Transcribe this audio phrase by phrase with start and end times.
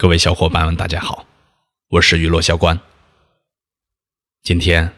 [0.00, 1.26] 各位小伙伴们，大家好，
[1.88, 2.78] 我是娱乐小关。
[4.44, 4.92] 今天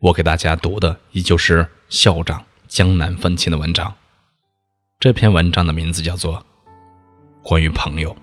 [0.00, 3.92] 我给大家读的依旧是校长江南风情的文章。
[4.98, 6.36] 这篇文章的名字叫做
[7.42, 8.16] 《关于朋友》。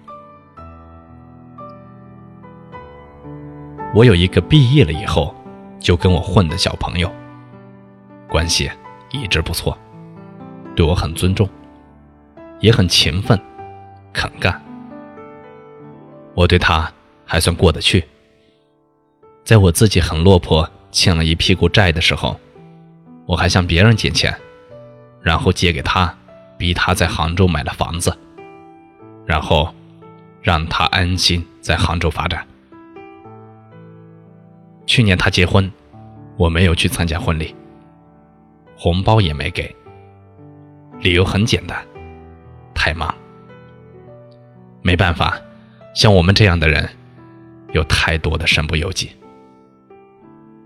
[3.94, 5.36] 我有一个毕业了以后
[5.80, 7.14] 就跟我混的小朋友，
[8.28, 8.72] 关系
[9.12, 9.78] 一直不错，
[10.76, 11.48] 对我很尊重，
[12.62, 13.40] 也很勤奋，
[14.12, 14.65] 肯干。
[16.36, 16.92] 我对他
[17.26, 18.04] 还算过得去。
[19.44, 22.40] 在我自己很落魄、欠了一屁股债的时候，
[23.26, 24.36] 我还向别人借钱，
[25.22, 26.14] 然后借给他，
[26.58, 28.16] 逼他在杭州买了房子，
[29.26, 29.74] 然后
[30.42, 32.46] 让他安心在杭州发展。
[34.86, 35.72] 去年他结婚，
[36.38, 37.56] 我没有去参加婚礼，
[38.78, 39.74] 红包也没给，
[41.00, 41.84] 理由很简单，
[42.74, 43.14] 太忙，
[44.82, 45.40] 没办法。
[45.96, 46.88] 像我们这样的人，
[47.72, 49.12] 有太多的身不由己，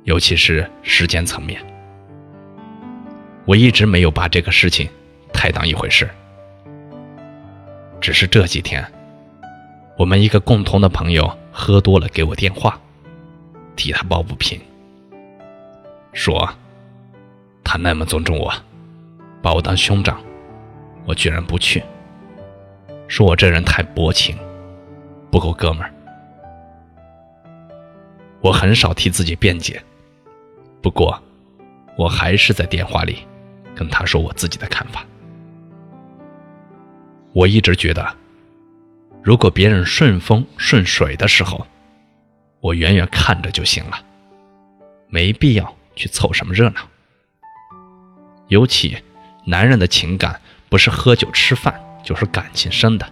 [0.04, 1.64] 尤其是时间层面。
[3.46, 4.90] 我一直没有把这个事情
[5.32, 6.10] 太当一回事，
[8.02, 8.84] 只是这几天，
[10.00, 12.80] 我们一个共同的朋友喝多了给我电话，
[13.76, 14.60] 替他抱不平，
[16.12, 16.50] 说
[17.64, 18.52] 他那么尊重我，
[19.44, 20.20] 把我当兄长，
[21.06, 21.84] 我居然不去，
[23.08, 24.36] 说我这人太薄情。
[25.32, 25.94] 不够哥们儿，
[28.42, 29.82] 我很少替自己辩解，
[30.82, 31.22] 不过，
[31.98, 33.20] 我还是在电话里
[33.76, 35.06] 跟他说我自己的看法。
[37.34, 38.16] 我一直觉得，
[39.22, 41.66] 如果别人顺风顺水的时候，
[42.60, 44.02] 我远远看着就行了，
[45.08, 46.82] 没必要去凑什么热闹。
[48.48, 48.98] 尤其，
[49.46, 53.08] 男人的情感不是喝酒吃饭，就是感情深的。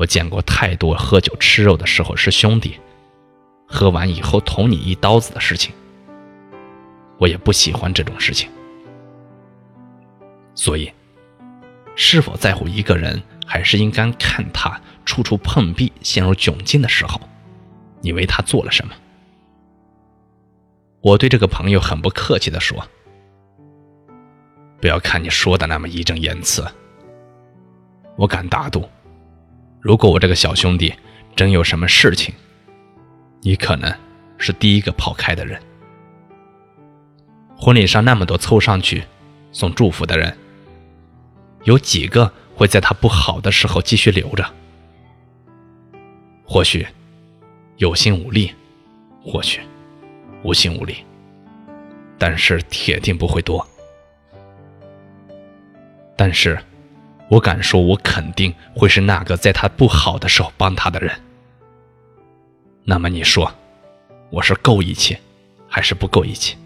[0.00, 2.80] 我见过太多喝酒吃肉的时候是兄弟，
[3.68, 5.74] 喝完以后捅你一刀子的事情。
[7.18, 8.48] 我也不喜欢这种事情。
[10.54, 10.90] 所以，
[11.96, 17.20] 是否在乎一个人，还是应该看他处处碰壁、陷入窘境的时候，
[18.00, 18.94] 你为他做了什么？
[21.02, 22.82] 我对这个朋友很不客气的说
[24.80, 26.66] ：“不要看你说的那么义正言辞，
[28.16, 28.88] 我敢打赌。”
[29.80, 30.92] 如果我这个小兄弟
[31.34, 32.34] 真有什么事情，
[33.40, 33.90] 你可能
[34.36, 35.58] 是第一个跑开的人。
[37.56, 39.02] 婚礼上那么多凑上去
[39.52, 40.36] 送祝福的人，
[41.64, 44.44] 有几个会在他不好的时候继续留着？
[46.44, 46.86] 或许
[47.78, 48.54] 有心无力，
[49.22, 49.60] 或许
[50.42, 50.96] 无心无力，
[52.18, 53.66] 但是铁定不会多。
[56.16, 56.58] 但是。
[57.30, 61.14] 我敢说，我肯定会是那个在他不好的时候帮他的人。
[62.82, 63.52] 那么你说，
[64.30, 65.16] 我是够义气，
[65.68, 66.56] 还是不够义气？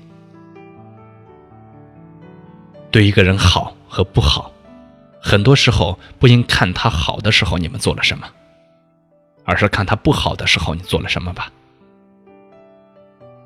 [2.91, 4.51] 对一个人好和不好，
[5.21, 8.27] 很多时候不应看他好的时候你们做了什么，
[9.45, 11.53] 而是看他不好的时候你做了什么吧。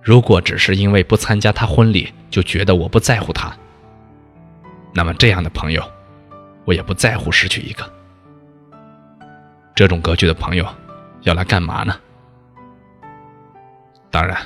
[0.00, 3.52] 如果只是因为不参加他婚礼就觉得我不在乎他，
[4.94, 5.82] 那么这样的朋友。
[6.68, 7.90] 我也不在乎失去一个
[9.74, 10.68] 这种格局的朋友，
[11.22, 11.98] 要来干嘛呢？
[14.10, 14.38] 当然，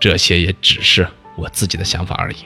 [0.00, 1.06] 这些也只是
[1.36, 2.38] 我自己的想法而已。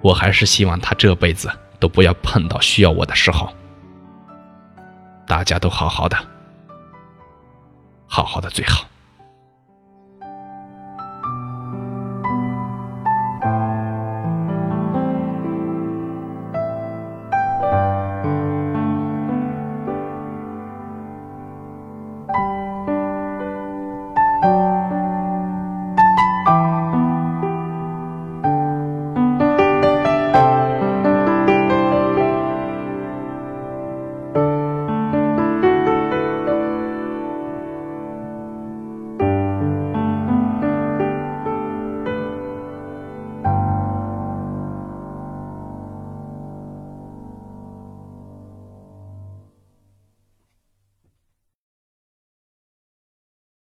[0.00, 3.52] 我还是希望他这辈子都不要碰到需要我的时候。
[5.26, 6.16] 大家都好好的，
[8.06, 8.87] 好好的最好。